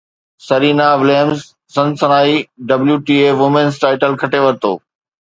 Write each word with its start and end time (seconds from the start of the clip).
Serena 0.43 0.85
Williams 1.01 1.43
Cincinnati 1.75 2.37
WTA 2.71 3.29
women's 3.43 3.79
title 3.85 4.17
کٽي 4.25 4.41
ورتو 4.47 4.73